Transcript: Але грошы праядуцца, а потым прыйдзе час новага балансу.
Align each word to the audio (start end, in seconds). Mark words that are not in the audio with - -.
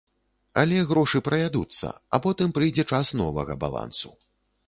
Але 0.61 0.77
грошы 0.91 1.19
праядуцца, 1.27 1.91
а 2.17 2.21
потым 2.25 2.55
прыйдзе 2.57 2.85
час 2.95 3.13
новага 3.23 3.59
балансу. 3.65 4.09